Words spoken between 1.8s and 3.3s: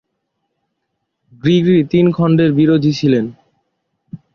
তিন খণ্ডের বিরোধী ছিলেন।